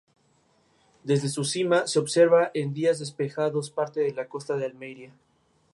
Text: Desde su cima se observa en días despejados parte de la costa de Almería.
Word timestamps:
Desde 1.03 1.29
su 1.29 1.43
cima 1.45 1.85
se 1.85 1.99
observa 1.99 2.49
en 2.55 2.73
días 2.73 2.97
despejados 2.97 3.69
parte 3.69 3.99
de 3.99 4.11
la 4.15 4.27
costa 4.27 4.55
de 4.57 4.65
Almería. 4.65 5.13